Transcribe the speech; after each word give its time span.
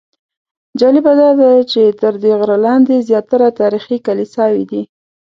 جالبه 0.79 1.11
داده 1.21 1.51
چې 1.71 1.81
تر 2.01 2.13
دې 2.23 2.31
غره 2.39 2.57
لاندې 2.65 3.05
زیاتره 3.09 3.47
تاریخي 3.59 3.97
کلیساوې 4.07 4.63
دي. 4.71 4.81